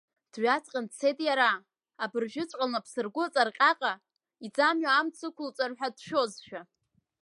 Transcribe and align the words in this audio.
Дҩаҵҟьаны 0.31 0.87
дцеит 0.89 1.19
иара, 1.27 1.49
абыржәыҵәҟьа 2.03 2.65
лнапсыргәыҵа 2.69 3.41
рҟьаҟьа, 3.47 3.93
иӡамҩа 4.45 4.91
амца 4.99 5.25
ықәылҵар 5.29 5.71
ҳәа 5.77 5.87
дшәозшәа. 5.95 6.61